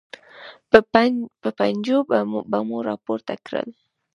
[1.41, 1.97] په پنجو
[2.49, 3.69] به مو راپورته کړل.